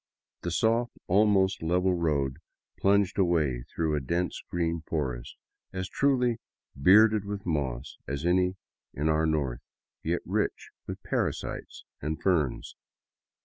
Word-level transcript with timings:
The 0.41 0.49
soft, 0.49 0.93
almost 1.05 1.61
level 1.61 1.93
road 1.93 2.37
plunged 2.79 3.19
away 3.19 3.61
through 3.69 3.93
a 3.95 3.99
dense 4.01 4.41
green 4.49 4.81
forest, 4.87 5.35
as 5.71 5.87
truly" 5.87 6.39
bearded 6.89 7.23
with 7.23 7.45
moss" 7.45 7.99
as 8.07 8.25
any 8.25 8.55
in 8.95 9.07
our 9.09 9.27
North, 9.27 9.61
yet 10.01 10.21
rich 10.25 10.71
with 10.87 11.03
parasites 11.03 11.83
and 12.01 12.19
ferns. 12.19 12.75